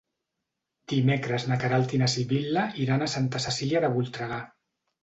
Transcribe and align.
Dimecres 0.93 1.45
na 1.51 1.59
Queralt 1.65 1.95
i 1.99 2.01
na 2.05 2.09
Sibil·la 2.15 2.67
iran 2.87 3.05
a 3.09 3.13
Santa 3.17 3.47
Cecília 3.47 3.85
de 3.87 3.97
Voltregà. 3.99 4.43